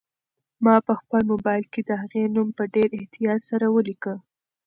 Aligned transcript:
ما 0.63 0.75
په 0.87 0.93
خپل 1.01 1.21
موبایل 1.31 1.65
کې 1.73 1.81
د 1.83 1.91
هغې 2.01 2.23
نوم 2.35 2.49
په 2.57 2.63
ډېر 2.75 2.89
احتیاط 2.99 3.41
سره 3.49 3.65
ولیکه. 3.75 4.13